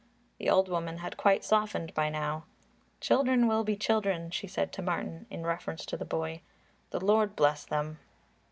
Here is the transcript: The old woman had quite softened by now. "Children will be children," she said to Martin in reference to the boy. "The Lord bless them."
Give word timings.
The 0.39 0.49
old 0.49 0.67
woman 0.67 0.97
had 0.97 1.15
quite 1.15 1.43
softened 1.43 1.93
by 1.93 2.09
now. 2.09 2.45
"Children 3.01 3.47
will 3.47 3.63
be 3.63 3.75
children," 3.75 4.31
she 4.31 4.47
said 4.47 4.73
to 4.73 4.81
Martin 4.81 5.27
in 5.29 5.45
reference 5.45 5.85
to 5.85 5.95
the 5.95 6.05
boy. 6.05 6.41
"The 6.89 7.05
Lord 7.05 7.35
bless 7.35 7.65
them." 7.65 7.99